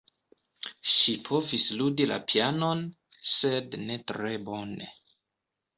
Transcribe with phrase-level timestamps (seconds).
[0.93, 2.83] Ŝi povis ludi la pianon,
[3.37, 4.93] sed ne tre bone.